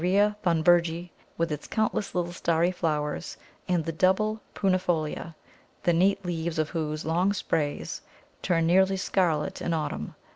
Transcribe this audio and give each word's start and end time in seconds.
Thunbergi_, 0.03 1.11
with 1.37 1.51
its 1.51 1.67
countless 1.67 2.15
little 2.15 2.31
starry 2.31 2.71
flowers, 2.71 3.37
and 3.67 3.85
the 3.85 3.91
double 3.91 4.41
prunifolia, 4.55 5.35
the 5.83 5.93
neat 5.93 6.25
leaves 6.25 6.57
of 6.57 6.69
whose 6.71 7.05
long 7.05 7.33
sprays 7.33 8.01
turn 8.41 8.65
nearly 8.65 8.97
scarlet 8.97 9.61
in 9.61 9.75
autumn. 9.75 10.15